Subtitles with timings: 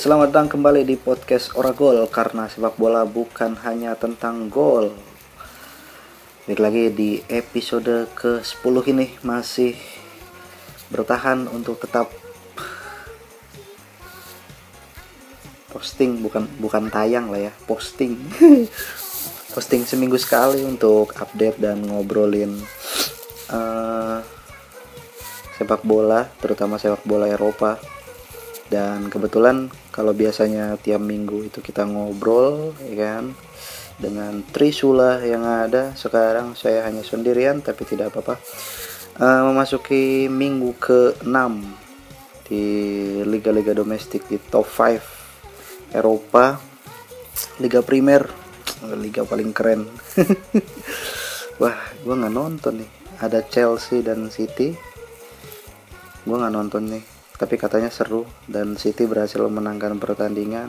[0.00, 4.96] Selamat datang kembali di podcast Oragol karena sepak bola bukan hanya tentang gol.
[6.48, 9.76] Balik lagi di episode ke-10 ini masih
[10.88, 12.08] bertahan untuk tetap
[15.68, 18.16] posting bukan bukan tayang lah ya, posting.
[19.52, 22.56] posting seminggu sekali untuk update dan ngobrolin
[23.52, 24.24] uh,
[25.60, 27.99] sepak bola, terutama sepak bola Eropa
[28.70, 33.34] dan kebetulan kalau biasanya tiap minggu itu kita ngobrol ya kan?
[34.00, 35.92] Dengan Trisula yang ada.
[35.98, 38.38] Sekarang saya hanya sendirian tapi tidak apa-apa.
[39.20, 41.36] Uh, memasuki minggu ke-6
[42.48, 42.64] di
[43.26, 46.56] liga-liga domestik di top 5 Eropa.
[47.58, 48.22] Liga Primer.
[48.96, 49.84] Liga paling keren.
[51.60, 52.90] Wah gue nggak nonton nih.
[53.20, 54.72] Ada Chelsea dan City.
[56.24, 58.28] Gue nggak nonton nih tapi katanya seru.
[58.44, 60.68] Dan City berhasil menangkan pertandingan.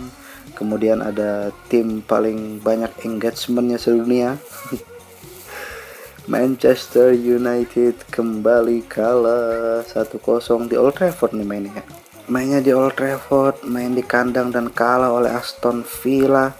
[0.55, 4.39] Kemudian ada tim paling banyak engagementnya sedunia.
[6.31, 9.83] Manchester United kembali kalah.
[9.83, 11.83] 1-0 di Old Trafford nih mainnya.
[12.31, 16.55] Mainnya di Old Trafford main di kandang dan kalah oleh Aston Villa.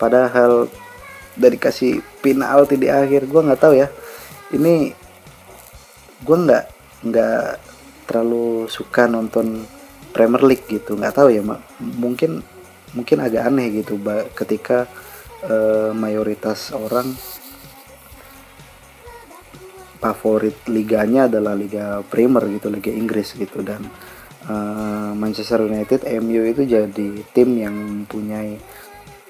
[0.00, 0.72] Padahal
[1.36, 3.92] dari kasih penalti di akhir gue nggak tahu ya.
[4.56, 4.96] Ini
[6.24, 6.64] gue nggak
[7.04, 7.69] nggak
[8.10, 9.62] terlalu suka nonton
[10.10, 10.98] Premier League gitu.
[10.98, 11.46] Nggak tahu ya
[11.78, 12.42] mungkin
[12.90, 13.94] mungkin agak aneh gitu
[14.34, 14.90] ketika
[15.46, 17.14] uh, mayoritas orang
[20.02, 23.62] favorit liganya adalah Liga Premier gitu Liga Inggris gitu.
[23.62, 23.86] Dan
[24.50, 28.58] uh, Manchester United MU itu jadi tim yang mempunyai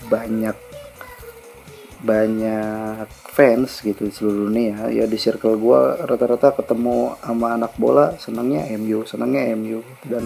[0.09, 0.70] banyak
[2.01, 4.89] banyak fans gitu di seluruh dunia.
[4.89, 10.25] Ya di circle gue rata-rata ketemu sama anak bola senangnya MU senangnya MU dan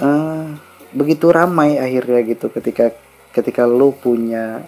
[0.00, 0.52] uh,
[0.92, 2.92] begitu ramai akhirnya gitu ketika
[3.32, 4.60] ketika lu punya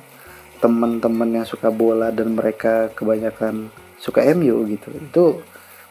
[0.64, 3.68] teman-teman yang suka bola dan mereka kebanyakan
[4.00, 4.88] suka MU gitu.
[4.96, 5.24] Itu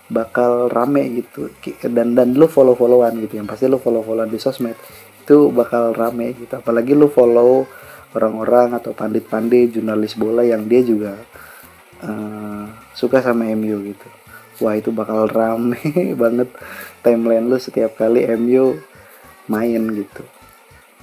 [0.10, 1.54] bakal rame gitu.
[1.86, 3.38] Dan dan lu follow followan gitu.
[3.38, 4.74] Yang pasti lu follow followan di sosmed.
[5.22, 6.58] Itu bakal rame gitu.
[6.58, 7.70] Apalagi lu follow
[8.14, 11.18] orang-orang atau pandit-pandit jurnalis bola yang dia juga
[12.06, 14.10] uh, suka sama MU gitu.
[14.62, 15.82] Wah itu bakal rame
[16.22, 16.50] banget.
[17.02, 18.78] Timeline lu setiap kali MU
[19.50, 20.24] main gitu.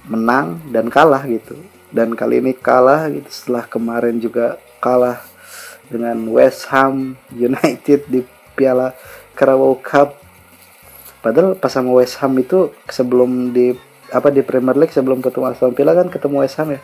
[0.07, 1.59] Menang dan kalah gitu.
[1.91, 3.27] Dan kali ini kalah gitu.
[3.27, 5.19] Setelah kemarin juga kalah
[5.91, 8.23] dengan West Ham United di
[8.55, 8.95] Piala
[9.35, 10.15] Carabao Cup.
[11.21, 13.75] Padahal pas sama West Ham itu sebelum di
[14.11, 16.81] apa di Premier League sebelum ketemu Aston Villa kan ketemu West Ham ya?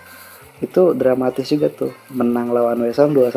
[0.64, 1.94] Itu dramatis juga tuh.
[2.10, 3.28] Menang lawan West Ham 2-1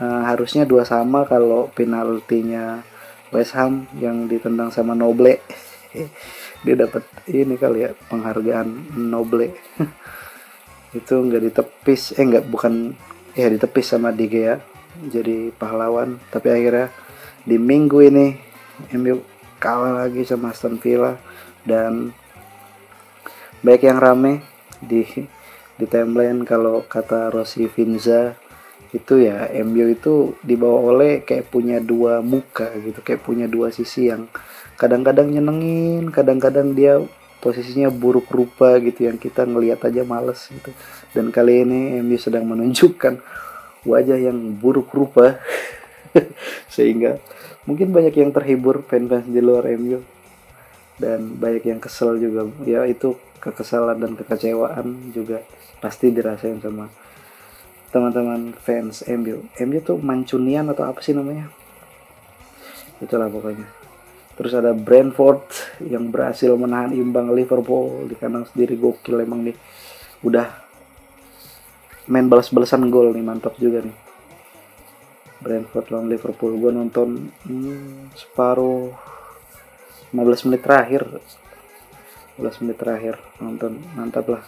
[0.00, 2.80] uh, harusnya dua sama kalau penaltinya
[3.32, 5.42] West Ham yang ditendang sama Noble.
[6.64, 9.52] Dia dapat ini kali ya penghargaan Noble.
[10.98, 12.96] Itu nggak ditepis eh nggak bukan
[13.36, 14.56] ya ditepis sama De ya
[15.10, 16.22] jadi pahlawan.
[16.32, 16.88] Tapi akhirnya
[17.44, 18.26] di minggu ini
[18.96, 19.20] MU
[19.60, 21.18] kalah lagi sama Aston Villa.
[21.66, 22.14] Dan
[23.64, 24.44] baik yang rame
[24.82, 25.04] di
[25.76, 28.36] di timeline kalau kata Rossi Finza
[28.92, 34.08] itu ya MU itu dibawa oleh kayak punya dua muka gitu kayak punya dua sisi
[34.08, 34.28] yang
[34.80, 37.00] kadang-kadang nyenengin kadang-kadang dia
[37.40, 40.72] posisinya buruk rupa gitu yang kita ngelihat aja males gitu.
[41.12, 43.20] Dan kali ini MU sedang menunjukkan
[43.86, 45.38] wajah yang buruk rupa
[46.74, 47.20] sehingga
[47.68, 50.02] mungkin banyak yang terhibur fans-fans di luar MU
[50.96, 52.48] dan banyak yang kesel juga.
[52.64, 55.44] Ya itu kekesalan dan kekecewaan juga
[55.78, 56.88] pasti dirasain sama
[57.94, 61.48] teman-teman fans MU MU tuh Mancunian atau apa sih namanya?
[63.00, 63.68] Itulah pokoknya.
[64.36, 65.48] Terus ada Brentford
[65.80, 69.56] yang berhasil menahan imbang Liverpool di kandang sendiri gokil emang nih.
[70.20, 70.44] Udah
[72.12, 73.96] main balas-balasan gol nih mantap juga nih.
[75.40, 76.52] Brentford lawan Liverpool.
[76.60, 78.92] Gue nonton hmm, separuh
[80.12, 81.02] 15 menit terakhir
[82.36, 84.44] 15 menit terakhir nonton mantap lah.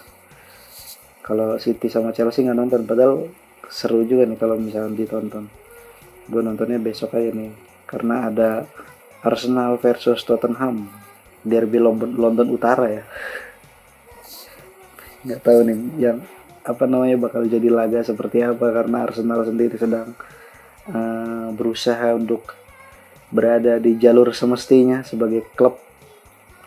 [1.25, 3.29] Kalau City sama Chelsea nggak nonton padahal
[3.69, 5.49] seru juga nih kalau misalnya ditonton.
[6.29, 7.53] Gue nontonnya besok aja nih
[7.89, 8.49] karena ada
[9.25, 10.89] Arsenal versus Tottenham
[11.41, 13.03] derby London, London Utara ya.
[15.25, 16.17] Nggak tahu nih yang
[16.61, 20.13] apa namanya bakal jadi laga seperti apa karena Arsenal sendiri sedang
[20.93, 22.53] uh, berusaha untuk
[23.33, 25.88] berada di jalur semestinya sebagai klub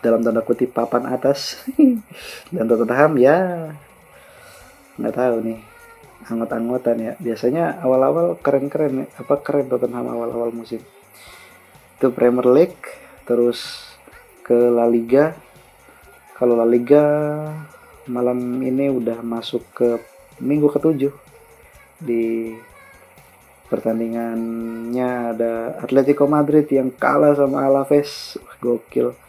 [0.03, 1.63] dalam tanda kutip papan atas.
[2.53, 3.37] Dan Tottenham ya.
[4.99, 5.59] Nggak tahu nih
[6.27, 7.13] anggota-anggotan ya.
[7.23, 9.07] Biasanya awal-awal keren-keren ya.
[9.15, 10.83] Apa keren Tottenham awal-awal musim.
[11.95, 12.83] Itu Premier League
[13.23, 13.87] terus
[14.43, 15.31] ke La Liga.
[16.35, 17.03] Kalau La Liga
[18.11, 19.87] malam ini udah masuk ke
[20.43, 21.15] minggu ketujuh.
[22.03, 22.51] Di
[23.71, 28.35] pertandingannya ada Atletico Madrid yang kalah sama Alaves.
[28.59, 29.22] Gokil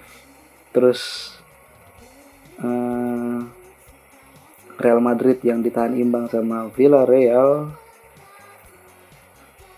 [0.74, 1.30] terus
[2.58, 3.46] uh,
[4.74, 7.70] Real Madrid yang ditahan imbang sama Villarreal.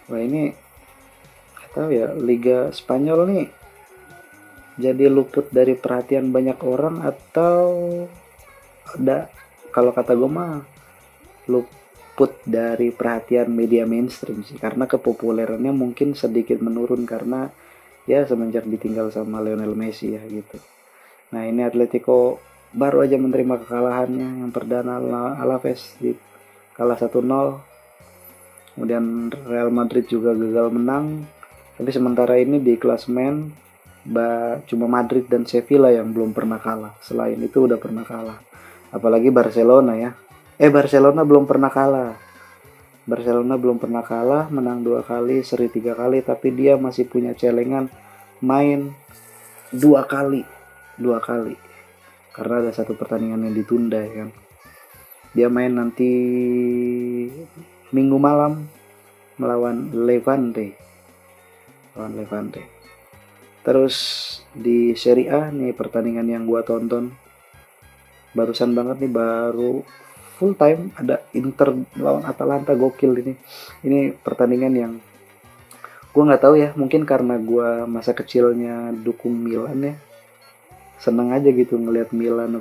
[0.09, 0.57] Wah ini
[1.77, 3.47] tahu ya Liga Spanyol nih
[4.81, 7.65] jadi luput dari perhatian banyak orang atau
[8.97, 9.29] ada
[9.73, 10.65] kalau kata gue mah
[11.49, 14.57] luput dari perhatian media mainstream sih.
[14.57, 17.53] Karena kepopulerannya mungkin sedikit menurun karena
[18.09, 20.76] ya semenjak ditinggal sama Lionel Messi ya gitu
[21.35, 22.39] nah ini Atletico
[22.71, 25.01] baru aja menerima kekalahannya yang perdana
[25.41, 26.15] Alaves di
[26.77, 27.77] kalah 1-0
[28.77, 31.25] kemudian Real Madrid juga gagal menang.
[31.81, 33.49] Tapi sementara ini di klasmen
[34.05, 36.93] ba, cuma Madrid dan Sevilla yang belum pernah kalah.
[37.01, 38.37] Selain itu udah pernah kalah.
[38.93, 40.13] Apalagi Barcelona ya.
[40.61, 42.13] Eh Barcelona belum pernah kalah.
[43.09, 47.87] Barcelona belum pernah kalah menang dua kali seri tiga kali tapi dia masih punya celengan
[48.43, 48.91] main
[49.71, 50.43] dua kali
[50.97, 51.57] dua kali.
[52.33, 54.31] Karena ada satu pertandingan yang ditunda ya kan.
[55.37, 56.11] Dia main nanti
[57.93, 58.69] minggu malam
[59.37, 60.77] melawan Levante.
[61.97, 62.63] Lawan Levante.
[63.65, 63.97] Terus
[64.53, 67.13] di Serie A nih pertandingan yang gua tonton
[68.37, 69.81] barusan banget nih baru
[70.37, 73.35] full time ada Inter lawan Atalanta gokil ini.
[73.81, 74.93] Ini pertandingan yang
[76.13, 79.95] gue nggak tahu ya mungkin karena gue masa kecilnya dukung Milan ya
[80.97, 82.57] seneng aja gitu ngelihat Milan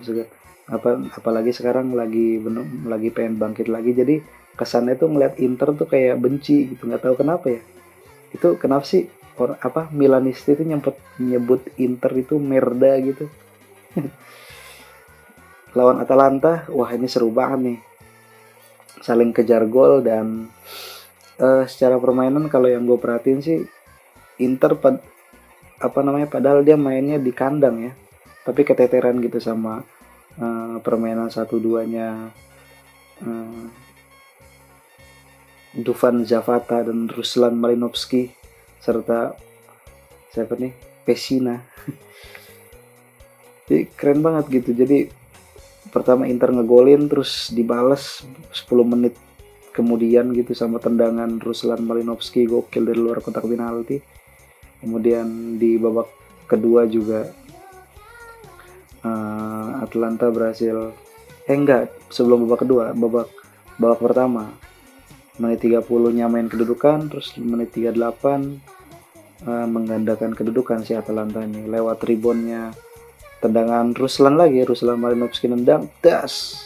[0.65, 3.93] apa apalagi sekarang lagi bener, lagi pengen bangkit lagi.
[3.93, 4.15] Jadi
[4.57, 7.61] kesannya tuh ngelihat Inter tuh kayak benci gitu nggak tahu kenapa ya.
[8.33, 9.05] Itu kenapa sih
[9.37, 13.29] or, apa Milanisti itu nyebut nyebut Inter itu merda gitu?
[15.77, 17.79] Lawan Atalanta wah ini seru banget nih.
[19.05, 20.49] Saling kejar gol dan
[21.37, 23.57] uh, secara permainan kalau yang gue perhatiin sih
[24.41, 24.75] Inter
[25.75, 27.93] apa namanya padahal dia mainnya di kandang ya
[28.45, 29.81] tapi keteteran gitu sama
[30.37, 32.29] uh, permainan satu duanya
[33.25, 33.65] uh,
[35.75, 38.31] Dufan Zavata dan Ruslan Malinovski
[38.79, 39.35] serta
[40.31, 40.71] siapa nih?
[41.05, 41.61] Pesina
[43.65, 44.71] jadi keren banget gitu.
[44.77, 45.09] Jadi
[45.89, 49.17] pertama Inter ngegolin terus dibales 10 menit
[49.73, 53.99] kemudian gitu sama tendangan Ruslan Malinovski gokil dari luar kotak penalti.
[54.79, 56.07] Kemudian di babak
[56.45, 57.25] kedua juga
[59.05, 60.91] uh, Atlanta berhasil.
[61.45, 63.29] Eh enggak sebelum babak kedua babak
[63.77, 64.49] babak pertama.
[65.37, 65.85] Menit 30
[66.15, 68.07] nyamain kedudukan terus menit 38 uh,
[69.43, 71.67] eh, menggandakan kedudukan si Atalanta ini.
[71.67, 72.71] Lewat ribonnya
[73.43, 76.65] tendangan Ruslan lagi Ruslan Malinovski nendang das!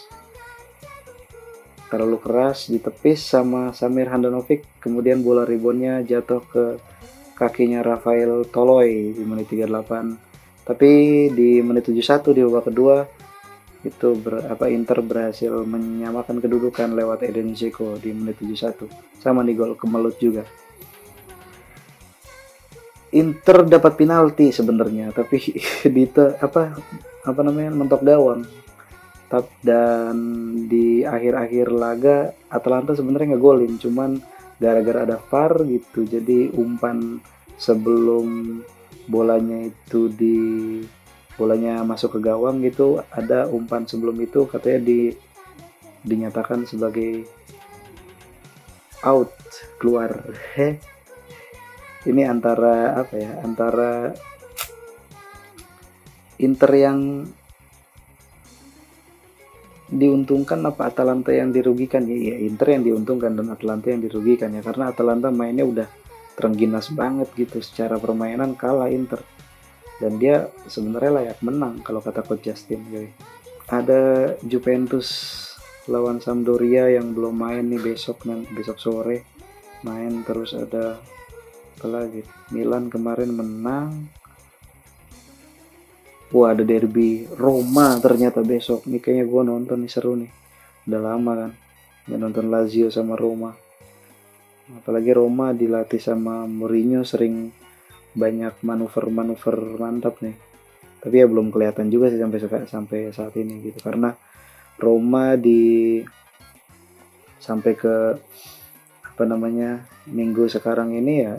[1.89, 4.61] Terlalu keras ditepis sama Samir Handanovic.
[4.77, 6.77] Kemudian bola ribonnya jatuh ke
[7.33, 10.28] kakinya Rafael Toloy di menit 38
[10.69, 10.89] tapi
[11.33, 13.01] di menit 71 di babak kedua
[13.81, 18.85] itu ber, apa Inter berhasil menyamakan kedudukan lewat Eden Dzeko di menit 71
[19.17, 20.45] sama di gol kemelut juga.
[23.09, 25.41] Inter dapat penalti sebenarnya tapi
[25.95, 26.77] di te, apa
[27.25, 28.45] apa namanya mentok gawang
[29.65, 30.17] dan
[30.69, 34.21] di akhir-akhir laga Atalanta sebenarnya nggak golin cuman
[34.61, 36.05] gara-gara ada VAR gitu.
[36.05, 37.17] Jadi umpan
[37.57, 38.59] sebelum
[39.09, 40.37] bolanya itu di
[41.33, 44.99] bolanya masuk ke gawang gitu ada umpan sebelum itu katanya di
[46.05, 47.25] dinyatakan sebagai
[49.03, 49.33] out
[49.81, 50.13] keluar.
[50.55, 50.77] Heh
[52.07, 54.15] ini antara apa ya antara
[56.39, 57.27] Inter yang
[59.91, 62.07] diuntungkan apa Atalanta yang dirugikan?
[62.07, 65.87] Ya, ya Inter yang diuntungkan dan Atalanta yang dirugikan ya karena Atalanta mainnya udah
[66.39, 69.19] terengginas banget gitu secara permainan kalah Inter.
[69.99, 73.03] Dan dia sebenarnya layak menang kalau kata coach Justin ya.
[73.67, 75.35] ada Juventus
[75.91, 79.27] lawan Sampdoria yang belum main nih besok nanti besok sore.
[79.83, 81.03] Main terus ada
[81.75, 82.23] apalagi
[82.55, 84.07] Milan kemarin menang.
[86.31, 88.87] Wah ada derby Roma ternyata besok.
[88.87, 90.31] Nih kayaknya gue nonton nih seru nih.
[90.87, 91.51] Udah lama kan
[92.09, 93.53] nggak nonton Lazio sama Roma
[94.77, 97.49] apalagi Roma dilatih sama Mourinho sering
[98.13, 100.37] banyak manuver-manuver mantap nih.
[100.99, 103.79] Tapi ya belum kelihatan juga sih sampai sampai saat ini gitu.
[103.81, 104.13] Karena
[104.77, 106.03] Roma di
[107.39, 107.95] sampai ke
[109.15, 111.35] apa namanya minggu sekarang ini ya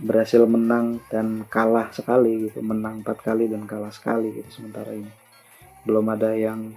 [0.00, 2.62] berhasil menang dan kalah sekali gitu.
[2.62, 5.10] Menang empat kali dan kalah sekali gitu sementara ini.
[5.82, 6.70] Belum ada yang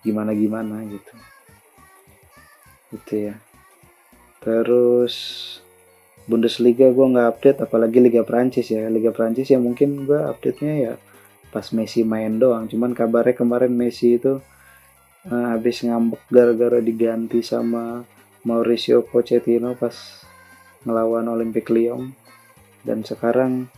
[0.00, 1.14] gimana gimana gitu.
[2.96, 3.45] Gitu ya
[4.46, 5.14] terus
[6.26, 8.86] Bundesliga gue nggak update apalagi Liga Prancis ya.
[8.90, 10.94] Liga Prancis ya mungkin gue update nya ya
[11.54, 12.66] pas Messi main doang.
[12.66, 14.42] Cuman kabarnya kemarin Messi itu
[15.30, 18.02] uh, habis ngambek gara-gara diganti sama
[18.42, 19.94] Mauricio Pochettino pas
[20.82, 22.10] ngelawan Olympic Lyon.
[22.82, 23.70] Dan sekarang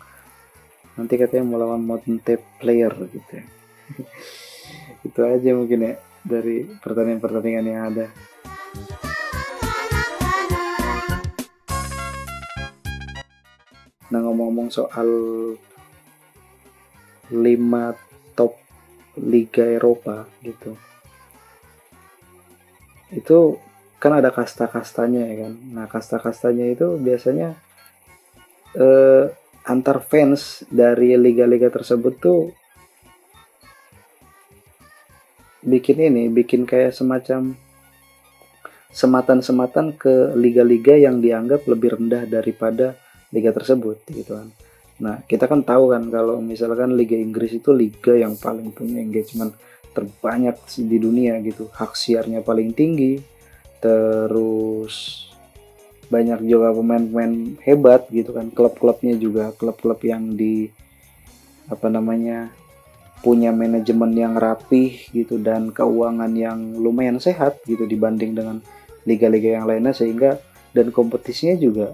[0.97, 3.45] nanti katanya mau lawan Montpellier player gitu ya.
[5.09, 5.95] itu aja mungkin ya
[6.25, 8.07] dari pertandingan-pertandingan yang ada
[14.09, 15.09] nah ngomong-ngomong soal
[17.29, 17.37] 5
[18.33, 18.57] top
[19.21, 20.79] Liga Eropa gitu.
[23.13, 23.61] Itu
[23.99, 25.53] kan ada kasta-kastanya ya kan?
[25.75, 27.59] Nah kasta-kastanya itu biasanya
[28.79, 29.25] eh,
[29.69, 32.41] antar fans dari liga-liga tersebut tuh
[35.61, 37.53] bikin ini, bikin kayak semacam
[38.89, 42.97] sematan-sematan ke liga-liga yang dianggap lebih rendah daripada
[43.33, 44.49] liga tersebut gitu kan.
[44.99, 49.55] Nah, kita kan tahu kan kalau misalkan Liga Inggris itu liga yang paling punya engagement
[49.95, 51.71] terbanyak di dunia gitu.
[51.71, 53.23] Hak siarnya paling tinggi.
[53.79, 55.29] Terus
[56.09, 60.73] banyak juga pemain-pemain hebat gitu kan klub-klubnya juga klub-klub yang di
[61.69, 62.49] apa namanya
[63.21, 68.65] punya manajemen yang rapih gitu dan keuangan yang lumayan sehat gitu dibanding dengan
[69.05, 70.41] liga-liga yang lainnya sehingga
[70.73, 71.93] dan kompetisinya juga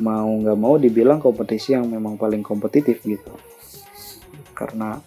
[0.00, 3.34] mau nggak mau dibilang kompetisi yang memang paling kompetitif gitu.
[4.54, 4.98] Karena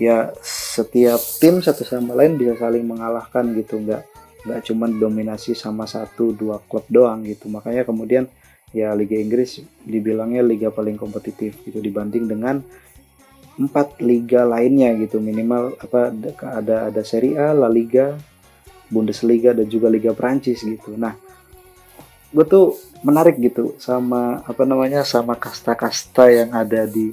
[0.00, 4.02] ya setiap tim satu sama lain bisa saling mengalahkan gitu nggak
[4.48, 7.52] nggak cuma dominasi sama satu dua klub doang gitu.
[7.52, 8.24] Makanya kemudian
[8.72, 12.62] ya Liga Inggris dibilangnya liga paling kompetitif gitu dibanding dengan
[13.60, 15.20] empat liga lainnya gitu.
[15.20, 16.08] Minimal apa
[16.40, 18.16] ada ada Serie A, La Liga,
[18.88, 20.96] Bundesliga dan juga Liga Prancis gitu.
[20.96, 21.12] Nah,
[22.30, 27.10] gue tuh menarik gitu sama apa namanya sama kasta-kasta yang ada di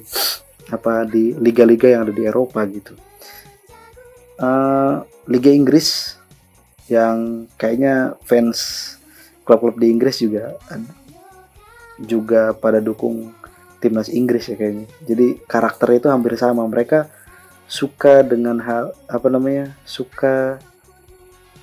[0.70, 2.94] apa di liga-liga yang ada di Eropa gitu.
[4.38, 6.14] Uh, liga Inggris
[6.86, 8.94] yang kayaknya fans
[9.42, 10.54] klub-klub di Inggris juga
[11.98, 13.34] juga pada dukung
[13.82, 14.86] timnas Inggris ya kayaknya.
[15.02, 16.62] Jadi karakter itu hampir sama.
[16.66, 17.10] Mereka
[17.66, 19.74] suka dengan hal apa namanya?
[19.82, 20.62] suka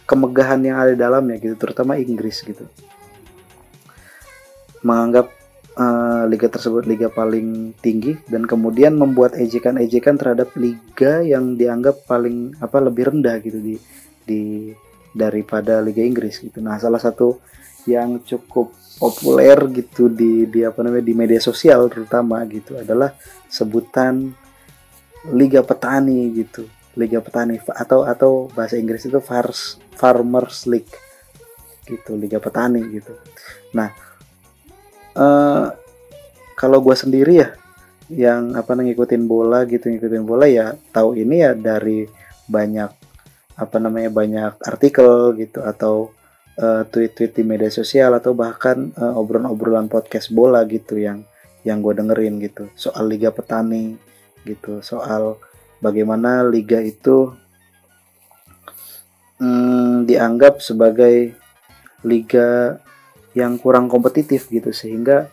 [0.05, 2.67] kemegahan yang ada di dalamnya gitu, terutama Inggris gitu.
[4.85, 5.33] Menganggap
[5.75, 12.53] uh, liga tersebut liga paling tinggi dan kemudian membuat ejekan-ejekan terhadap liga yang dianggap paling
[12.61, 13.75] apa lebih rendah gitu di
[14.25, 14.41] di
[15.15, 16.59] daripada Liga Inggris gitu.
[16.59, 17.39] Nah, salah satu
[17.87, 23.15] yang cukup populer gitu di di apa namanya di media sosial terutama gitu adalah
[23.47, 24.35] sebutan
[25.31, 26.67] Liga Petani gitu.
[26.99, 29.19] Liga Petani atau atau bahasa Inggris itu
[29.95, 30.91] Farmers League
[31.87, 33.13] gitu, Liga Petani gitu.
[33.75, 33.91] Nah,
[35.15, 35.71] uh,
[36.55, 37.49] kalau gue sendiri ya
[38.11, 42.05] yang apa ngikutin bola gitu ngikutin bola ya tahu ini ya dari
[42.45, 42.91] banyak
[43.55, 46.13] apa namanya banyak artikel gitu atau
[46.61, 51.25] uh, tweet-tweet di media sosial atau bahkan uh, obrolan-obrolan podcast bola gitu yang
[51.65, 52.69] yang gue dengerin gitu.
[52.77, 53.97] Soal liga petani
[54.45, 55.41] gitu soal
[55.81, 57.33] bagaimana liga itu
[59.41, 61.33] hmm, dianggap sebagai
[62.05, 62.77] liga
[63.35, 65.27] yang kurang kompetitif gitu sehingga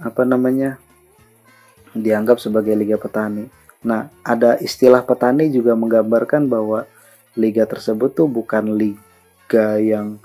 [0.00, 0.80] apa namanya
[1.92, 3.46] dianggap sebagai liga petani.
[3.84, 6.88] Nah, ada istilah petani juga menggambarkan bahwa
[7.38, 10.18] liga tersebut tuh bukan liga yang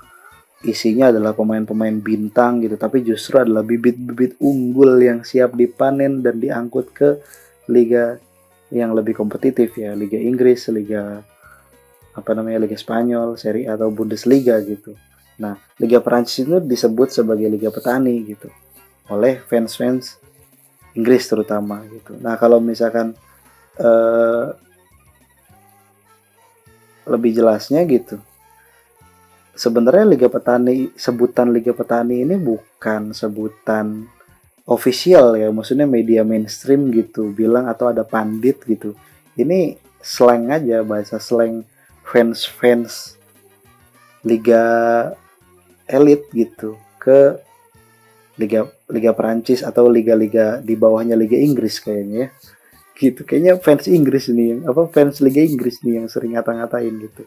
[0.64, 6.88] isinya adalah pemain-pemain bintang gitu tapi justru adalah bibit-bibit unggul yang siap dipanen dan diangkut
[6.96, 7.20] ke
[7.68, 8.16] liga
[8.72, 11.20] yang lebih kompetitif ya Liga Inggris, Liga
[12.14, 14.96] apa namanya Liga Spanyol, Serie A atau Bundesliga gitu.
[15.40, 18.48] Nah, Liga Prancis itu disebut sebagai Liga Petani gitu.
[19.10, 20.18] Oleh fans-fans
[20.94, 22.14] Inggris terutama gitu.
[22.22, 23.18] Nah, kalau misalkan
[23.78, 24.46] eh,
[27.04, 28.16] lebih jelasnya gitu.
[29.54, 34.06] Sebenarnya Liga Petani sebutan Liga Petani ini bukan sebutan
[34.66, 35.50] official ya.
[35.50, 37.30] Maksudnya media mainstream gitu.
[37.30, 38.94] Bilang atau ada pandit gitu.
[39.34, 41.66] Ini slang aja bahasa slang
[42.04, 43.16] fans fans
[44.20, 44.64] liga
[45.88, 47.38] elit gitu ke
[48.40, 52.28] liga liga Perancis atau liga-liga di bawahnya liga Inggris kayaknya ya.
[52.94, 57.26] Gitu kayaknya fans Inggris nih yang apa fans Liga Inggris nih yang sering ngata-ngatain gitu.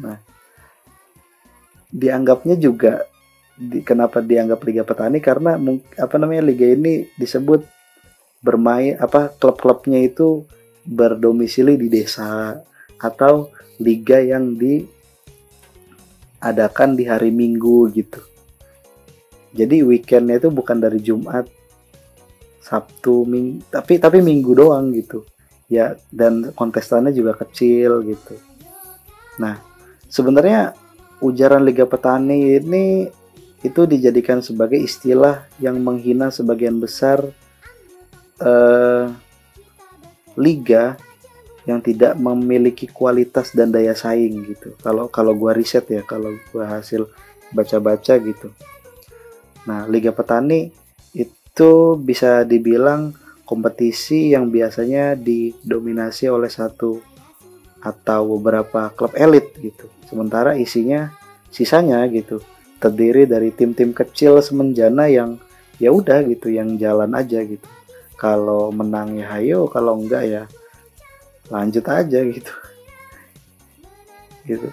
[0.00, 0.16] Nah
[1.92, 3.04] dianggapnya juga
[3.54, 5.20] di, kenapa dianggap Liga Petani?
[5.20, 5.54] Karena
[6.00, 7.62] apa namanya liga ini disebut
[8.42, 10.44] bermain apa klub-klubnya itu
[10.84, 12.60] berdomisili di desa
[13.00, 13.48] atau
[13.80, 14.56] liga yang
[16.44, 18.20] diadakan di hari Minggu gitu.
[19.56, 21.48] Jadi weekendnya itu bukan dari Jumat,
[22.60, 25.24] Sabtu, Ming, tapi tapi Minggu doang gitu.
[25.72, 28.36] Ya dan kontestannya juga kecil gitu.
[29.40, 29.56] Nah
[30.12, 30.76] sebenarnya
[31.24, 33.08] ujaran Liga Petani ini
[33.64, 37.24] itu dijadikan sebagai istilah yang menghina sebagian besar
[38.36, 39.08] eh,
[40.36, 41.00] liga
[41.64, 44.76] yang tidak memiliki kualitas dan daya saing gitu.
[44.84, 47.08] Kalau kalau gua riset ya, kalau gua hasil
[47.52, 48.52] baca-baca gitu.
[49.64, 50.68] Nah, Liga Petani
[51.16, 53.16] itu bisa dibilang
[53.48, 57.00] kompetisi yang biasanya didominasi oleh satu
[57.80, 59.88] atau beberapa klub elit gitu.
[60.08, 61.12] Sementara isinya
[61.52, 62.40] sisanya gitu
[62.80, 65.40] terdiri dari tim-tim kecil semenjana yang
[65.80, 67.64] ya udah gitu, yang jalan aja gitu.
[68.20, 70.42] Kalau menang ya hayo, kalau enggak ya
[71.52, 72.52] lanjut aja gitu.
[74.44, 74.68] Gitu.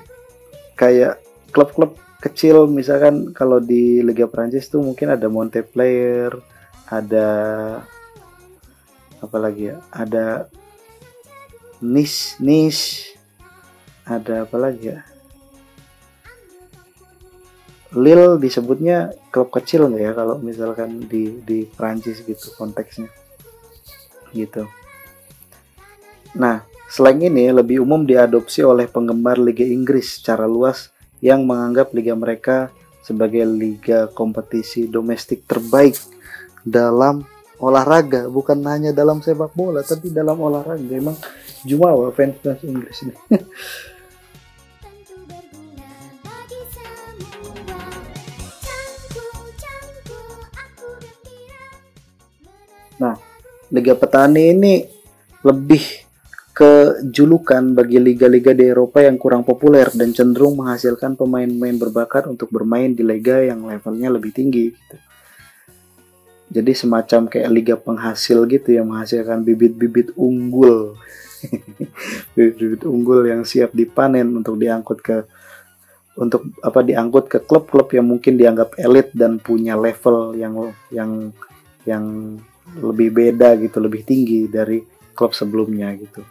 [0.75, 1.19] Kayak
[1.51, 6.31] klub-klub kecil misalkan kalau di Liga Prancis tuh mungkin ada Montpellier
[6.85, 7.27] ada
[9.21, 10.45] apa lagi ya ada
[11.81, 13.15] Nice Nice
[14.05, 15.01] ada apa lagi ya?
[17.91, 23.11] Lille disebutnya klub kecil nggak ya kalau misalkan di di Prancis gitu konteksnya.
[24.31, 24.63] Gitu
[26.31, 32.15] Nah, slang ini lebih umum diadopsi oleh penggemar Liga Inggris secara luas yang menganggap liga
[32.17, 32.71] mereka
[33.05, 35.99] sebagai liga kompetisi domestik terbaik
[36.65, 37.27] dalam
[37.61, 40.97] olahraga, bukan hanya dalam sepak bola, tapi dalam olahraga.
[40.97, 41.13] Emang
[41.61, 43.13] jumawa fans fans Inggris ini.
[53.01, 53.13] nah,
[53.69, 54.85] Liga Petani ini
[55.45, 56.10] lebih
[56.51, 62.91] kejulukan bagi liga-liga di Eropa yang kurang populer dan cenderung menghasilkan pemain-pemain berbakat untuk bermain
[62.91, 64.97] di liga yang levelnya lebih tinggi gitu.
[66.51, 70.99] Jadi semacam kayak liga penghasil gitu yang menghasilkan bibit-bibit unggul.
[72.35, 75.17] bibit-bibit unggul yang siap dipanen untuk diangkut ke
[76.19, 81.31] untuk apa diangkut ke klub-klub yang mungkin dianggap elit dan punya level yang yang
[81.87, 82.35] yang
[82.83, 84.83] lebih beda gitu, lebih tinggi dari
[85.13, 86.23] klub sebelumnya gitu.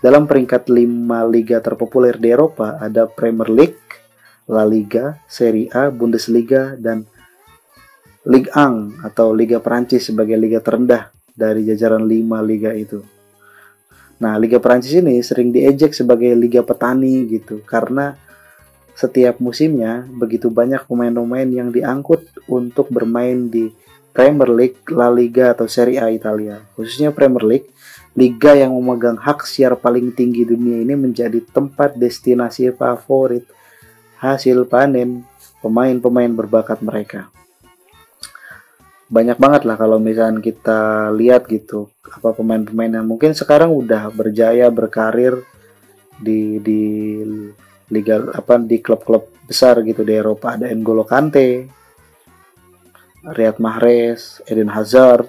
[0.00, 0.86] Dalam peringkat 5
[1.28, 3.84] liga terpopuler di Eropa ada Premier League,
[4.48, 7.04] La Liga, Serie A, Bundesliga, dan
[8.28, 13.00] Ligue 1 atau Liga Perancis sebagai liga terendah dari jajaran 5 liga itu.
[14.20, 18.20] Nah, Liga Perancis ini sering diejek sebagai liga petani gitu karena
[18.92, 23.72] setiap musimnya begitu banyak pemain-pemain yang diangkut untuk bermain di
[24.12, 26.60] Premier League, La Liga atau Serie A Italia.
[26.76, 27.72] Khususnya Premier League
[28.18, 33.46] liga yang memegang hak siar paling tinggi dunia ini menjadi tempat destinasi favorit
[34.18, 35.22] hasil panen
[35.62, 37.30] pemain-pemain berbakat mereka.
[39.10, 44.70] Banyak banget lah kalau misalnya kita lihat gitu apa pemain-pemain yang mungkin sekarang udah berjaya
[44.70, 45.42] berkarir
[46.20, 46.82] di di
[47.90, 51.66] liga apa di klub-klub besar gitu di Eropa ada N'Golo Kante,
[53.26, 55.26] Riyad Mahrez, Eden Hazard,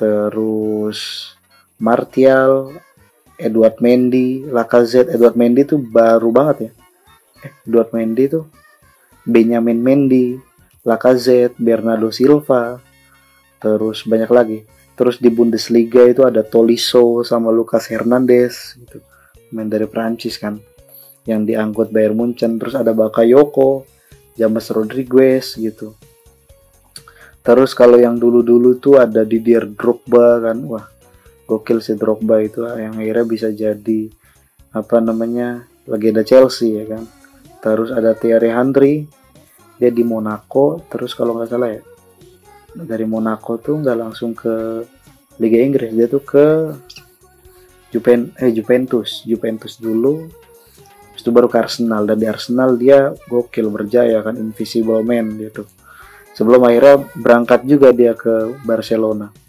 [0.00, 1.36] terus
[1.78, 2.74] Martial,
[3.38, 6.70] Edward Mendy, Lacazette, Edward Mendy tuh baru banget ya.
[7.66, 8.44] Edward Mendy tuh
[9.22, 10.34] Benjamin Mendy,
[10.82, 12.82] Lacazette, Bernardo Silva,
[13.62, 14.58] terus banyak lagi.
[14.98, 18.98] Terus di Bundesliga itu ada Tolisso sama Lucas Hernandez gitu.
[19.54, 20.58] Main dari Prancis kan.
[21.22, 23.86] Yang diangkut Bayern Munchen, terus ada Bakayoko,
[24.34, 25.94] James Rodriguez gitu.
[27.46, 30.58] Terus kalau yang dulu-dulu tuh ada Didier Drogba kan.
[30.66, 30.88] Wah,
[31.48, 34.12] gokil si Drogba itu yang akhirnya bisa jadi
[34.76, 37.08] apa namanya legenda Chelsea ya kan?
[37.64, 39.08] Terus ada Thierry Henry
[39.80, 40.84] dia di Monaco.
[40.92, 41.80] Terus kalau nggak salah ya
[42.76, 44.84] dari Monaco tuh nggak langsung ke
[45.40, 46.46] Liga Inggris dia tuh ke
[47.88, 49.24] Juven eh Juventus.
[49.24, 50.28] Juventus dulu.
[51.16, 52.04] Itu baru ke Arsenal.
[52.04, 55.64] Dan di Arsenal dia gokil berjaya kan invisible man gitu.
[56.36, 59.47] Sebelum akhirnya berangkat juga dia ke Barcelona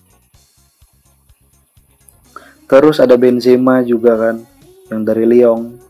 [2.69, 4.45] Terus ada Benzema juga kan
[4.93, 5.82] yang dari Lyon.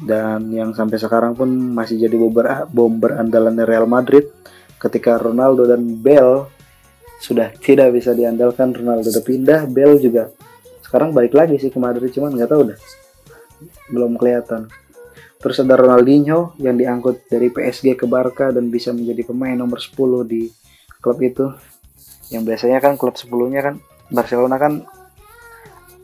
[0.00, 4.26] Dan yang sampai sekarang pun masih jadi bomber bomber andalan Real Madrid
[4.80, 6.48] ketika Ronaldo dan Bell
[7.20, 8.74] sudah tidak bisa diandalkan.
[8.74, 10.32] Ronaldo udah pindah Bell juga.
[10.82, 12.78] Sekarang balik lagi sih ke Madrid cuman nggak tahu dah
[13.92, 14.66] belum kelihatan.
[15.40, 20.26] Terus ada Ronaldinho yang diangkut dari PSG ke Barca dan bisa menjadi pemain nomor 10
[20.28, 20.48] di
[21.00, 21.48] klub itu.
[22.32, 23.74] Yang biasanya kan klub sebelumnya kan
[24.12, 24.84] Barcelona kan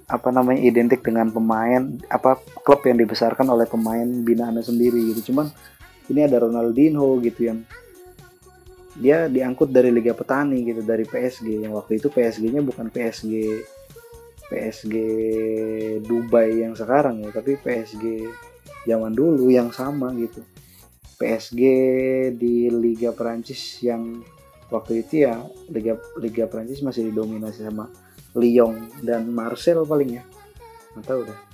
[0.07, 5.33] apa namanya identik dengan pemain apa klub yang dibesarkan oleh pemain binaannya sendiri gitu.
[5.33, 5.51] Cuman
[6.07, 7.67] ini ada Ronaldinho gitu yang
[8.97, 13.61] dia diangkut dari Liga Petani gitu dari PSG yang waktu itu PSG-nya bukan PSG
[14.47, 14.95] PSG
[16.07, 18.25] Dubai yang sekarang ya tapi PSG
[18.87, 20.41] zaman dulu yang sama gitu.
[21.17, 21.61] PSG
[22.37, 24.23] di Liga Prancis yang
[24.71, 27.91] waktu itu ya Liga Liga Prancis masih didominasi sama
[28.37, 30.25] Lyon dan Marcel paling ya
[30.95, 31.47] nggak tahu deh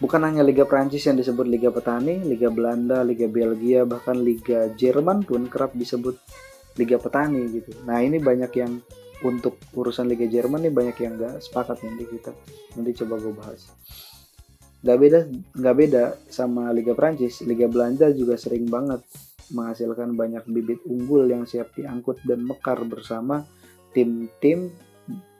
[0.00, 5.24] bukan hanya Liga Prancis yang disebut Liga Petani, Liga Belanda, Liga Belgia, bahkan Liga Jerman
[5.24, 6.20] pun kerap disebut
[6.76, 7.72] Liga Petani gitu.
[7.88, 8.72] Nah ini banyak yang
[9.24, 12.30] untuk urusan Liga Jerman nih banyak yang nggak sepakat nanti kita
[12.76, 13.60] nanti coba gue bahas.
[14.84, 15.20] Gak beda
[15.56, 19.00] nggak beda sama Liga Prancis, Liga Belanda juga sering banget
[19.50, 23.46] menghasilkan banyak bibit unggul yang siap diangkut dan mekar bersama
[23.96, 24.68] tim-tim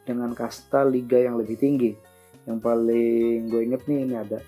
[0.08, 1.92] dengan kasta liga yang lebih tinggi.
[2.48, 4.40] Yang paling gue inget nih ini ada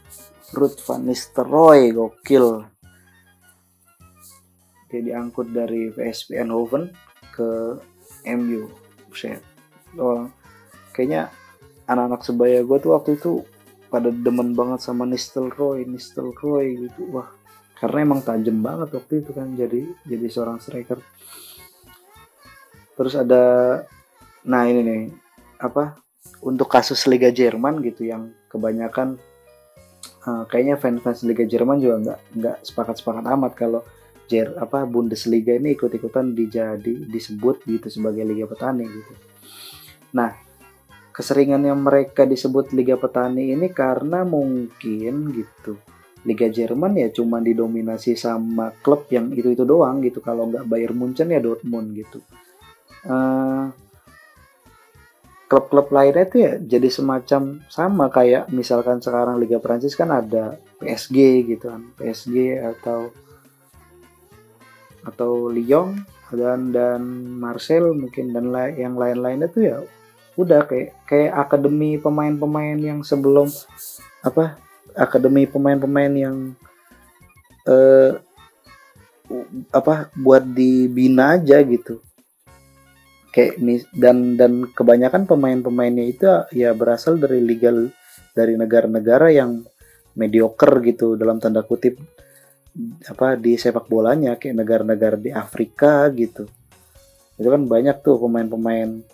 [0.56, 2.64] Ruth Van Nistelrooy gokil.
[4.88, 6.88] Dia diangkut dari VSP Eindhoven
[7.36, 7.76] ke
[8.32, 8.72] MU
[9.12, 9.44] Buset.
[10.00, 10.24] Oh,
[10.96, 11.28] kayaknya
[11.84, 13.44] anak-anak sebaya gue tuh waktu itu
[13.92, 17.12] pada demen banget sama Nistelrooy Nistelrooy gitu.
[17.12, 17.28] Wah
[17.78, 20.98] karena emang tajam banget waktu itu kan jadi jadi seorang striker.
[22.98, 23.44] Terus ada
[24.46, 25.02] nah ini nih
[25.58, 25.98] apa
[26.44, 29.18] untuk kasus Liga Jerman gitu yang kebanyakan
[30.28, 33.82] uh, kayaknya fans-fans Liga Jerman juga nggak nggak sepakat-sepakat amat kalau
[34.28, 39.14] Jer apa Bundesliga ini ikut-ikutan dijadi disebut gitu sebagai Liga Petani gitu.
[40.12, 40.36] Nah,
[41.16, 45.80] keseringan yang mereka disebut Liga Petani ini karena mungkin gitu
[46.28, 51.32] Liga Jerman ya cuma didominasi sama klub yang itu-itu doang gitu kalau nggak Bayern Munchen
[51.32, 52.20] ya Dortmund gitu.
[53.08, 53.72] Uh,
[55.48, 61.16] klub-klub lainnya itu ya jadi semacam sama kayak misalkan sekarang Liga Prancis kan ada PSG
[61.48, 61.88] gitu kan.
[61.96, 63.08] PSG atau
[65.08, 67.00] atau Lyon dan dan
[67.40, 69.76] Marcel mungkin dan la yang lain-lainnya tuh ya
[70.36, 73.48] udah kayak kayak akademi pemain-pemain yang sebelum
[74.20, 74.60] apa
[74.92, 76.36] akademi pemain-pemain yang
[77.64, 78.20] eh,
[79.72, 82.04] apa buat dibina aja gitu
[83.38, 83.54] kayak
[83.94, 87.70] dan dan kebanyakan pemain-pemainnya itu ya berasal dari liga
[88.34, 89.62] dari negara-negara yang
[90.18, 92.02] mediocre gitu dalam tanda kutip
[93.06, 96.50] apa di sepak bolanya kayak negara-negara di Afrika gitu.
[97.38, 99.06] Itu kan banyak tuh pemain-pemain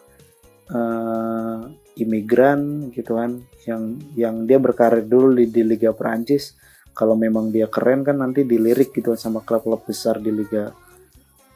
[0.73, 1.69] uh,
[2.01, 6.57] imigran gitu kan yang yang dia berkarir dulu di, di Liga Prancis
[6.97, 10.73] kalau memang dia keren kan nanti dilirik gitu sama klub-klub besar di Liga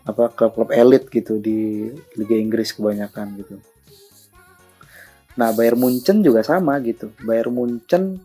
[0.09, 3.61] apa klub-klub elit gitu di Liga Inggris kebanyakan gitu.
[5.37, 7.12] Nah, Bayern Munchen juga sama gitu.
[7.21, 8.18] Bayern Munchen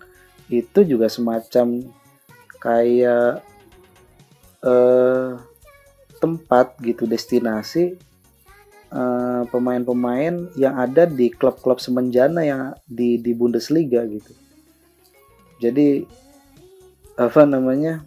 [0.48, 1.84] itu juga semacam
[2.64, 3.44] kayak
[4.64, 5.30] eh,
[6.24, 8.00] tempat gitu destinasi
[8.94, 14.32] pemain pemain-pemain yang ada di klub-klub semenjana yang di di Bundesliga gitu.
[15.58, 16.06] Jadi
[17.18, 18.06] apa namanya?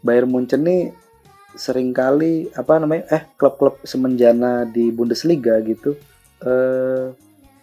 [0.00, 0.92] Bayern Munchen nih
[1.54, 5.98] sering kali apa namanya eh klub-klub semenjana di Bundesliga gitu
[6.46, 7.12] eh,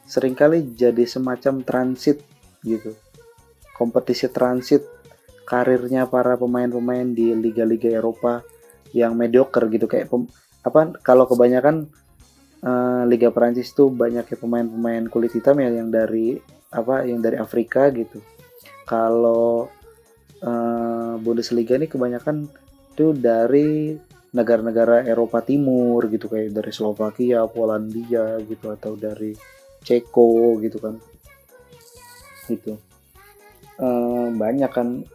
[0.07, 2.23] sering kali jadi semacam transit
[2.63, 2.95] gitu.
[3.75, 4.81] Kompetisi transit
[5.47, 8.41] karirnya para pemain-pemain di liga-liga Eropa
[8.95, 9.85] yang mediocre gitu.
[9.85, 10.25] Kayak pem,
[10.63, 11.91] apa kalau kebanyakan
[12.63, 16.39] eh, Liga Prancis tuh banyak ya pemain-pemain kulit hitam ya yang dari
[16.71, 18.23] apa yang dari Afrika gitu.
[18.87, 19.67] Kalau
[20.43, 22.49] uh, Bundesliga ini kebanyakan
[22.97, 23.93] itu dari
[24.33, 29.33] negara-negara Eropa Timur gitu kayak dari Slovakia, Polandia gitu atau dari
[29.81, 30.95] Ceko gitu kan.
[32.49, 32.73] Gitu.
[33.77, 35.05] Uh, banyak kan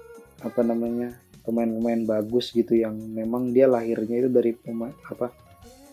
[0.42, 5.34] apa namanya pemain-pemain bagus gitu yang memang dia lahirnya itu dari pemain apa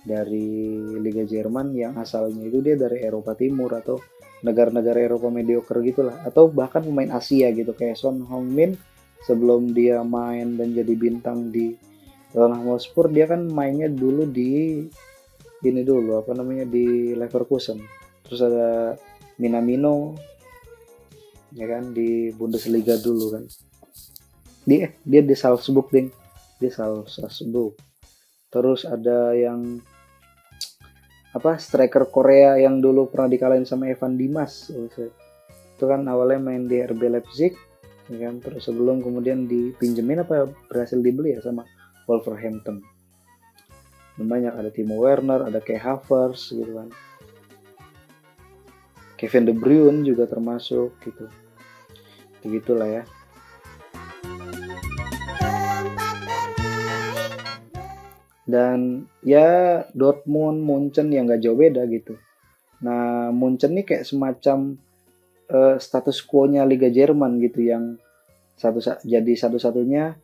[0.06, 4.00] dari Liga Jerman yang asalnya itu dia dari Eropa Timur atau
[4.46, 6.24] negara-negara Eropa mediocre gitulah.
[6.24, 8.80] Atau bahkan pemain Asia gitu kayak Son Heung-min
[9.24, 11.76] sebelum dia main dan jadi bintang di
[12.32, 14.86] Tottenham Hotspur dia kan mainnya dulu di
[15.60, 17.84] ini dulu apa namanya di Leverkusen.
[18.24, 18.96] Terus ada
[19.42, 20.16] Minamino
[21.52, 23.44] ya kan di Bundesliga dulu kan.
[24.64, 26.08] Dia dia di Salzburg ding.
[26.62, 27.76] Di Salzburg.
[28.50, 29.82] Terus ada yang
[31.30, 36.82] apa striker Korea yang dulu pernah dikalahin sama Evan Dimas itu kan awalnya main di
[36.82, 37.54] RB Leipzig
[38.10, 38.42] ya kan?
[38.42, 41.64] Terus sebelum kemudian dipinjemin apa berhasil dibeli ya sama
[42.10, 42.82] Wolverhampton.
[44.18, 46.90] Dan banyak ada Timo Werner ada kayak Havertz gitu kan.
[49.16, 51.30] Kevin De Bruyne juga termasuk gitu.
[52.44, 53.04] Begitulah ya.
[58.50, 62.18] Dan ya Dortmund Munchen yang gak jauh beda gitu.
[62.82, 64.82] Nah Munchen ini kayak semacam
[65.52, 67.98] uh, status quo-nya Liga Jerman gitu yang
[68.60, 70.16] satu jadi satu-satunya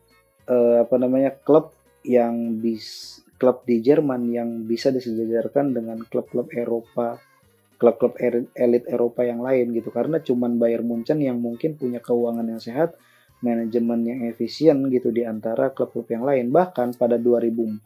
[0.48, 1.72] uh, apa namanya klub
[2.06, 7.20] yang bis klub di Jerman yang bisa disejajarkan dengan klub-klub Eropa
[7.76, 12.48] klub-klub er, elit Eropa yang lain gitu karena cuman Bayern Munchen yang mungkin punya keuangan
[12.48, 12.96] yang sehat
[13.44, 16.48] manajemen yang efisien gitu di antara klub-klub yang lain.
[16.48, 17.84] Bahkan pada 2004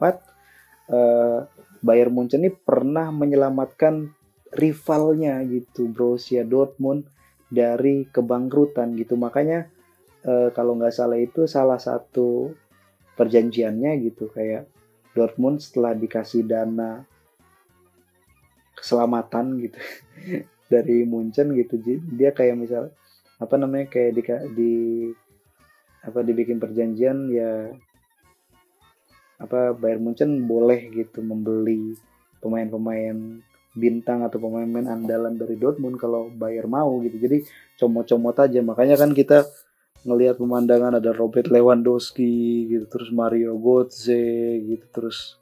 [0.91, 1.39] eh,
[1.83, 4.07] Bayern Munchen ini pernah menyelamatkan
[4.55, 7.07] rivalnya gitu Borussia Dortmund
[7.51, 9.19] dari kebangkrutan gitu.
[9.19, 9.67] Makanya
[10.23, 12.55] eh, kalau nggak salah itu salah satu
[13.19, 14.65] perjanjiannya gitu kayak
[15.11, 17.03] Dortmund setelah dikasih dana
[18.79, 19.79] keselamatan gitu
[20.73, 21.77] dari Munchen gitu
[22.15, 22.89] dia kayak misal
[23.37, 24.23] apa namanya kayak di,
[24.55, 24.73] di
[26.01, 27.69] apa dibikin perjanjian ya
[29.41, 31.97] apa Bayern Munchen boleh gitu membeli
[32.41, 37.17] pemain-pemain bintang atau pemain-pemain andalan dari Dortmund kalau Bayern mau gitu.
[37.17, 37.43] Jadi
[37.79, 38.59] comot-comot aja.
[38.59, 39.47] Makanya kan kita
[40.01, 45.37] ngelihat pemandangan ada Robert Lewandowski gitu terus Mario Götze gitu terus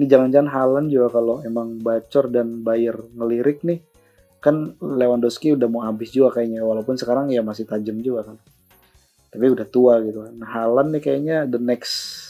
[0.00, 3.84] ini jangan-jangan Haaland juga kalau emang bacor dan Bayer ngelirik nih
[4.46, 8.36] kan Lewandowski udah mau habis juga kayaknya walaupun sekarang ya masih tajam juga kan.
[9.34, 10.22] Tapi udah tua gitu.
[10.22, 12.22] Kan Halan nih kayaknya the next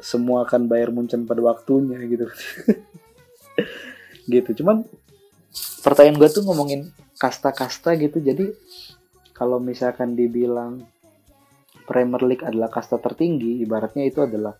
[0.00, 2.28] semua akan bayar Munchen pada waktunya gitu
[4.30, 4.62] gitu.
[4.62, 4.86] Cuman
[5.82, 6.88] pertanyaan gue tuh ngomongin
[7.18, 8.22] kasta-kasta gitu.
[8.22, 8.54] Jadi
[9.34, 10.80] kalau misalkan dibilang
[11.84, 14.54] Premier League adalah kasta tertinggi ibaratnya itu adalah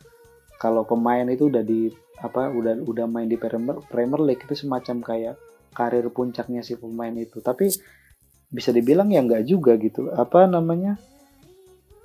[0.59, 1.89] kalau pemain itu udah di
[2.21, 5.37] apa udah udah main di Premier Premier League itu semacam kayak
[5.73, 7.39] karir puncaknya si pemain itu.
[7.39, 7.71] Tapi
[8.51, 10.11] bisa dibilang ya nggak juga gitu.
[10.11, 10.99] Apa namanya?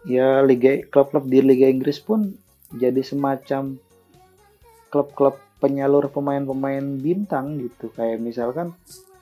[0.06, 2.38] Ya liga klub-klub di Liga Inggris pun
[2.69, 3.82] jadi semacam
[4.93, 7.91] klub-klub penyalur pemain-pemain bintang gitu.
[7.96, 8.76] Kayak misalkan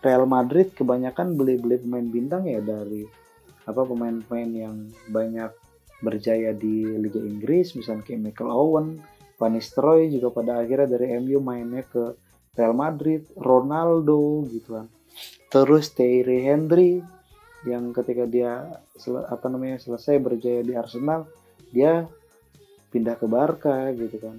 [0.04, 3.08] Real Madrid kebanyakan beli-beli pemain bintang ya dari
[3.63, 4.76] apa pemain-pemain yang
[5.08, 5.52] banyak
[6.04, 7.78] berjaya di Liga Inggris.
[7.80, 8.88] Misalnya kayak Michael Owen,
[9.39, 12.19] Van Nistelrooy juga pada akhirnya dari MU mainnya ke
[12.54, 14.88] Real Madrid, Ronaldo gitu kan.
[15.48, 17.00] Terus Thierry Henry
[17.63, 18.67] yang ketika dia
[19.32, 21.24] apa namanya selesai berjaya di Arsenal
[21.72, 22.04] dia
[22.91, 24.38] pindah ke Barca gitu kan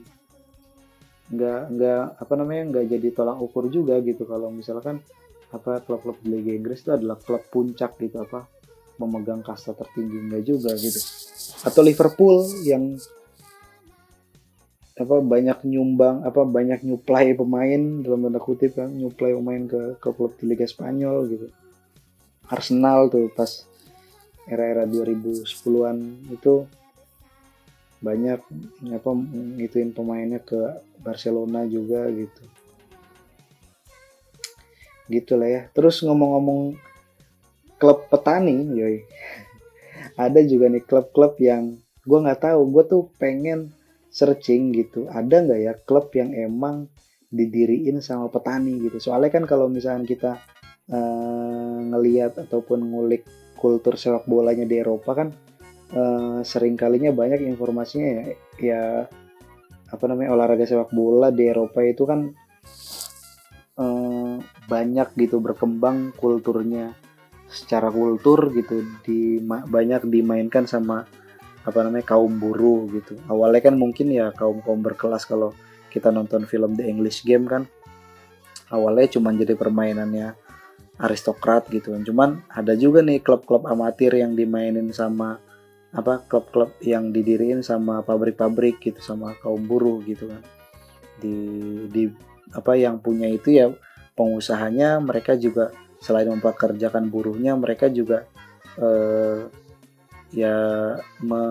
[1.35, 4.25] nggak nggak apa namanya nggak jadi tolak ukur juga gitu.
[4.25, 5.03] Kalau misalkan
[5.55, 8.51] apa klub-klub di Liga Inggris itu adalah klub puncak gitu apa
[8.99, 10.99] memegang kasta tertinggi enggak juga gitu.
[11.67, 12.99] Atau Liverpool yang
[14.95, 20.09] apa banyak nyumbang apa banyak nyuplai pemain dalam tanda kutip kan nyuplai pemain ke ke
[20.15, 21.47] klub di Liga Spanyol gitu.
[22.47, 23.67] Arsenal tuh pas
[24.47, 26.69] era-era 2010-an itu
[28.05, 28.41] banyak
[28.93, 29.11] apa
[29.57, 30.61] ngituin pemainnya ke
[31.01, 32.45] Barcelona juga gitu.
[35.09, 35.63] Gitulah ya.
[35.73, 36.77] Terus ngomong-ngomong
[37.81, 39.01] klub petani yoi.
[40.25, 43.73] Ada juga nih klub-klub yang gue nggak tahu gue tuh pengen
[44.13, 45.09] searching gitu.
[45.09, 46.93] Ada nggak ya klub yang emang
[47.33, 49.01] didiriin sama petani gitu?
[49.01, 50.33] Soalnya kan kalau misalnya kita
[50.93, 53.25] uh, ngeliat ataupun ngulik
[53.57, 55.33] kultur sepak bolanya di Eropa kan
[55.93, 58.23] uh, sering kalinya banyak informasinya ya,
[58.57, 58.83] ya
[59.93, 62.33] apa namanya olahraga sepak bola di Eropa itu kan
[63.77, 66.97] uh, banyak gitu berkembang kulturnya.
[67.45, 71.07] Secara kultur gitu di banyak dimainkan sama
[71.63, 73.15] apa namanya kaum buruh gitu.
[73.31, 75.55] Awalnya kan mungkin ya kaum kaum berkelas kalau
[75.95, 77.71] kita nonton film The English Game kan.
[78.75, 80.35] Awalnya cuma jadi permainannya
[80.99, 82.03] aristokrat gitu kan.
[82.03, 85.39] Cuman ada juga nih klub-klub amatir yang dimainin sama
[85.95, 90.43] apa klub-klub yang didiriin sama pabrik-pabrik gitu sama kaum buruh gitu kan.
[91.23, 91.37] Di
[91.87, 92.11] di
[92.51, 93.71] apa yang punya itu ya
[94.19, 95.71] pengusahanya mereka juga
[96.03, 98.27] selain mempekerjakan buruhnya mereka juga
[98.77, 99.47] eh,
[100.35, 100.57] ya
[101.23, 101.45] me,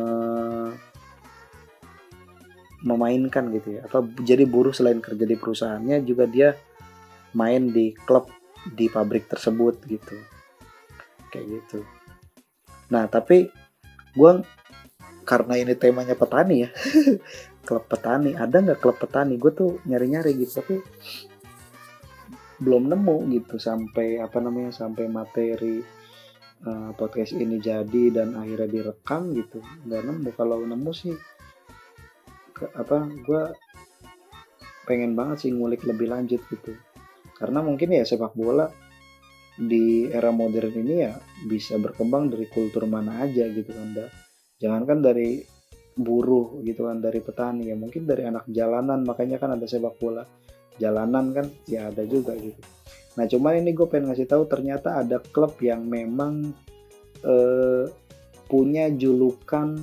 [2.84, 3.88] memainkan gitu ya.
[3.88, 6.60] Apa jadi buruh selain kerja di perusahaannya juga dia
[7.32, 8.28] main di klub
[8.68, 10.20] di pabrik tersebut gitu.
[11.32, 11.80] Kayak gitu.
[12.92, 13.63] Nah tapi
[14.14, 14.32] gue
[15.24, 16.70] karena ini temanya petani ya
[17.68, 18.36] klub petani.
[18.36, 19.40] Ada nggak klub petani?
[19.40, 20.76] Gue tuh nyari-nyari gitu tapi
[22.64, 25.84] belum nemu gitu sampai apa namanya sampai materi
[26.64, 29.64] uh, podcast ini jadi dan akhirnya direkam gitu.
[29.88, 30.30] Nggak nemu.
[30.36, 31.16] Kalau nemu sih
[32.54, 33.44] ke, apa gue
[34.84, 36.76] pengen banget sih ngulik lebih lanjut gitu.
[37.40, 38.70] Karena mungkin ya sepak bola
[39.54, 41.14] di era modern ini ya
[41.46, 43.94] bisa berkembang dari kultur mana aja gitu kan
[44.58, 45.44] jangankan dari
[45.94, 50.26] buruh gitu kan dari petani ya mungkin dari anak jalanan makanya kan ada sepak bola.
[50.82, 52.58] Jalanan kan ya ada juga gitu.
[53.14, 56.50] Nah cuman ini gue pengen ngasih tahu ternyata ada klub yang memang
[57.22, 57.86] eh,
[58.50, 59.78] punya julukan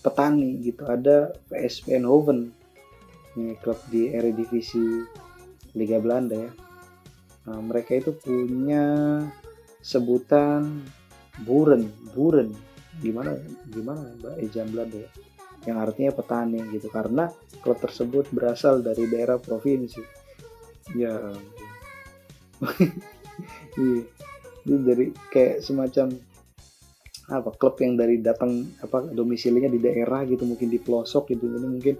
[0.00, 0.88] petani gitu.
[0.88, 2.48] Ada PSV Eindhoven
[3.36, 5.04] ini klub di Eredivisie
[5.76, 6.50] Liga Belanda ya
[7.46, 8.84] nah, mereka itu punya
[9.86, 10.82] sebutan
[11.46, 12.50] buren buren.
[12.98, 13.36] Gimana
[13.70, 14.34] gimana mbak?
[14.42, 15.10] Ejaan Belanda ya.
[15.66, 16.88] Yang artinya petani gitu.
[16.88, 17.24] Karena
[17.62, 20.02] klub tersebut berasal dari daerah provinsi.
[20.98, 21.14] Ya
[23.78, 24.02] iya.
[24.66, 26.10] Ini dari kayak semacam
[27.26, 30.48] apa klub yang dari datang apa domisilinya di daerah gitu.
[30.48, 31.46] Mungkin di pelosok gitu.
[31.46, 31.94] Ini mungkin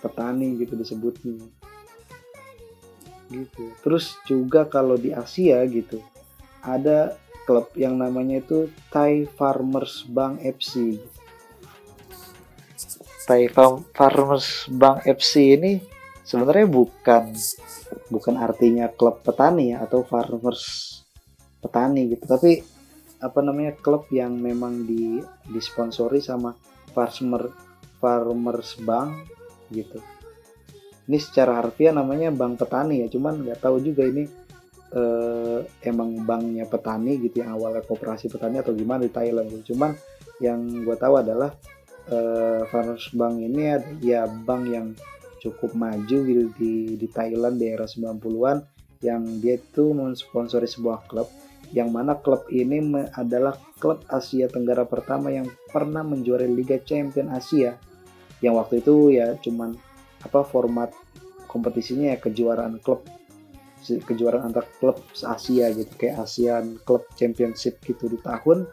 [0.00, 1.59] petani gitu disebutnya
[3.30, 3.70] gitu.
[3.80, 6.02] Terus juga kalau di Asia gitu
[6.60, 7.16] ada
[7.48, 11.00] klub yang namanya itu Thai Farmers Bank FC
[13.24, 13.48] Thai
[13.94, 15.78] Farmers Bank FC ini
[16.26, 17.30] sebenarnya bukan
[18.10, 20.98] bukan artinya klub petani ya atau farmers
[21.62, 22.26] petani gitu.
[22.26, 22.62] Tapi
[23.20, 26.56] apa namanya klub yang memang di disponsori sama
[26.90, 27.52] farmer
[28.00, 29.28] farmers bank
[29.70, 30.00] gitu
[31.10, 34.30] ini secara harfiah namanya bank petani ya cuman nggak tahu juga ini
[34.94, 39.74] eh, emang banknya petani gitu yang awalnya kooperasi petani atau gimana di Thailand gitu.
[39.74, 39.98] cuman
[40.38, 41.52] yang gue tahu adalah
[42.08, 44.96] uh, Farmers Bank ini ya bank yang
[45.40, 48.64] cukup maju gitu di di Thailand di era 90-an
[49.04, 51.28] yang dia itu mensponsori sebuah klub
[51.72, 52.80] yang mana klub ini
[53.16, 57.76] adalah klub Asia Tenggara pertama yang pernah menjuarai Liga Champion Asia
[58.40, 59.76] yang waktu itu ya cuman
[60.20, 60.92] apa format
[61.50, 63.02] kompetisinya ya kejuaraan klub
[63.80, 68.68] kejuaraan antar klub Asia gitu kayak ASEAN Club Championship gitu di tahun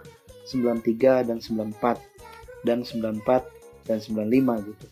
[0.52, 4.86] 93 dan 94 dan 94 dan 95 gitu.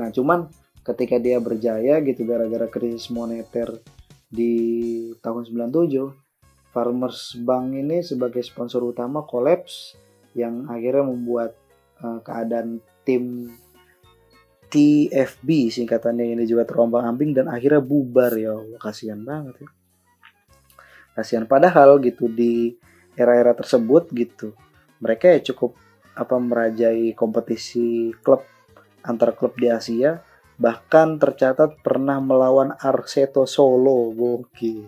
[0.00, 0.48] Nah, cuman
[0.80, 3.84] ketika dia berjaya gitu gara-gara krisis moneter
[4.32, 9.92] di tahun 97, Farmers Bank ini sebagai sponsor utama kolaps
[10.32, 11.52] yang akhirnya membuat
[12.00, 13.52] uh, keadaan tim
[14.72, 18.32] TFB singkatannya ini juga terombang-ambing dan akhirnya bubar.
[18.32, 19.70] Ya Allah kasihan banget ya.
[21.12, 21.44] Kasihan.
[21.44, 22.72] Padahal gitu di
[23.12, 24.56] era-era tersebut gitu
[25.02, 25.74] mereka ya cukup
[26.14, 28.46] apa merajai kompetisi klub
[29.02, 30.22] antar klub di Asia.
[30.62, 34.86] Bahkan tercatat pernah melawan Arseto Solo gokil.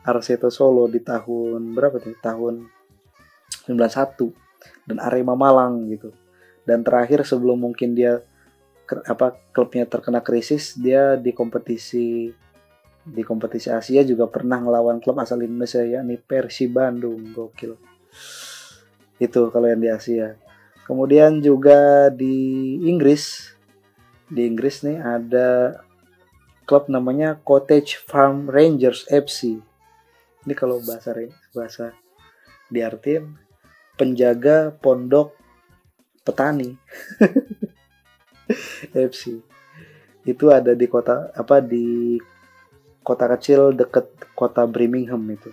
[0.00, 2.16] Arseto Solo di tahun berapa tuh?
[2.24, 2.54] Tahun
[3.68, 6.08] 91 dan Arema Malang gitu.
[6.64, 8.24] Dan terakhir sebelum mungkin dia
[8.88, 12.32] apa klubnya terkena krisis dia di kompetisi
[13.08, 17.32] di kompetisi Asia juga pernah melawan klub asal Indonesia yakni Persi Bandung.
[17.32, 17.76] Gokil.
[19.20, 20.36] Itu kalau yang di Asia.
[20.84, 23.52] Kemudian juga di Inggris
[24.28, 25.80] di Inggris nih ada
[26.68, 29.64] klub namanya Cottage Farm Rangers FC
[30.48, 31.12] ini kalau bahasa
[31.52, 31.92] bahasa
[32.72, 33.36] diartin
[34.00, 35.36] penjaga pondok
[36.24, 36.76] petani
[39.12, 39.38] FC
[40.28, 42.18] itu ada di kota apa di
[43.00, 45.48] kota kecil deket kota Birmingham itu.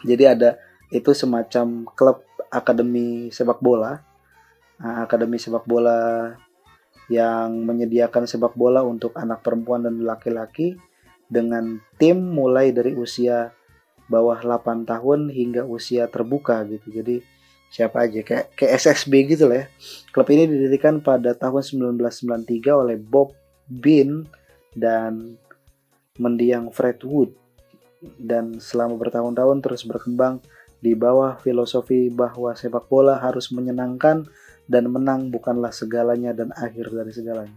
[0.00, 0.56] Jadi ada
[0.88, 4.00] itu semacam klub akademi sepak bola.
[4.80, 6.32] Nah, akademi sepak bola
[7.12, 10.80] yang menyediakan sepak bola untuk anak perempuan dan laki-laki
[11.28, 13.52] dengan tim mulai dari usia
[14.08, 16.88] bawah 8 tahun hingga usia terbuka gitu.
[16.88, 17.20] Jadi
[17.68, 19.66] siapa aja kayak kayak SSB gitu lah ya.
[20.12, 21.62] Klub ini didirikan pada tahun
[21.96, 23.36] 1993 oleh Bob
[23.68, 24.24] Bean
[24.72, 25.36] dan
[26.18, 27.32] mendiang Fred Wood
[28.18, 30.42] dan selama bertahun-tahun terus berkembang
[30.78, 34.30] di bawah filosofi bahwa sepak bola harus menyenangkan
[34.70, 37.56] dan menang bukanlah segalanya dan akhir dari segalanya.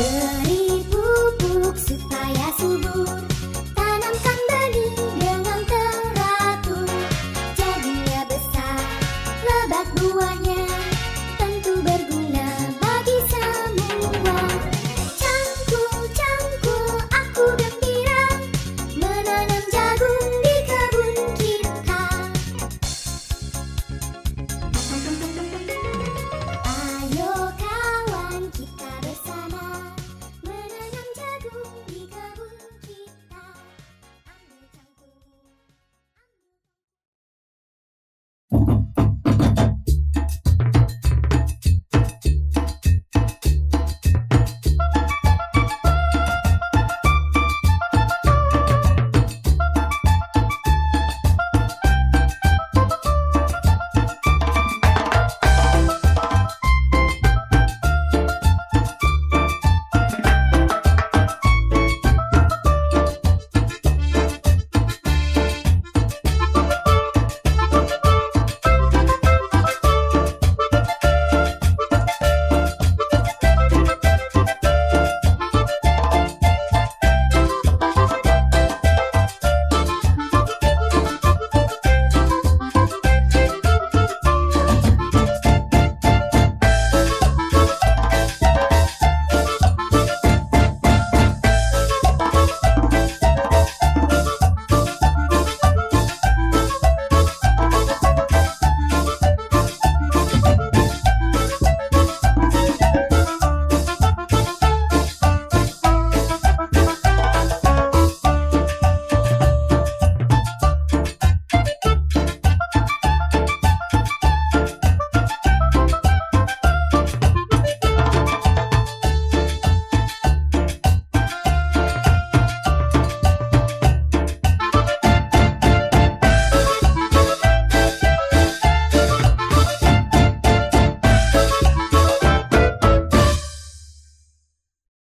[0.00, 0.39] Yeah.